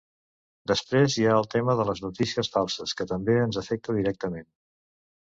[0.71, 4.53] Després hi ha el tema de les notícies falses, que també ens afecta directament.